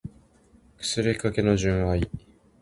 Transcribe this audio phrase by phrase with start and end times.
[0.79, 2.09] 腐りかけの純愛